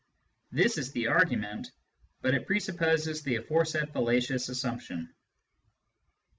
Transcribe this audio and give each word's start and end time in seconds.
This 0.51 0.79
is 0.79 0.93
the 0.93 1.05
argument: 1.09 1.69
but 2.23 2.33
it 2.33 2.47
presupposes 2.47 3.21
the 3.21 3.35
aforesaid 3.35 3.93
fallacious 3.93 4.49
assumption." 4.49 5.13